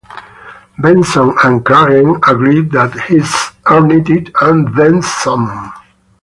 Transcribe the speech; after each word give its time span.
Benson 0.79 1.31
and 1.43 1.63
Cragen 1.63 2.17
agree 2.27 2.61
that 2.69 2.91
he's 3.01 3.31
earned 3.69 4.09
it 4.09 4.31
"and 4.41 4.75
then 4.75 4.99
some". 5.03 5.71